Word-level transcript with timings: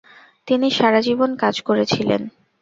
তিনি 0.47 0.67
সারা 0.71 0.99
জীবন 1.01 1.29
কাজ 1.35 1.55
করেছিলেন। 1.61 2.21